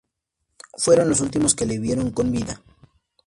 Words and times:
Fueron 0.79 1.09
los 1.09 1.21
últimos 1.21 1.53
que 1.53 1.67
le 1.67 1.77
vieron 1.77 2.09
con 2.09 2.31
vida. 2.31 2.63